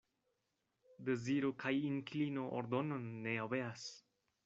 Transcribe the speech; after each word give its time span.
Deziro 1.09 1.53
kaj 1.65 1.75
inklino 1.91 2.49
ordonon 2.63 3.09
ne 3.29 3.41
obeas. 3.49 3.89